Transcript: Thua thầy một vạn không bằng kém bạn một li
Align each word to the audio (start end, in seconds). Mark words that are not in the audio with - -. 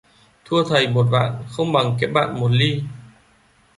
Thua 0.45 0.63
thầy 0.69 0.87
một 0.87 1.07
vạn 1.11 1.33
không 1.49 1.73
bằng 1.73 1.97
kém 2.01 2.13
bạn 2.13 2.39
một 2.39 2.49
li 2.51 2.83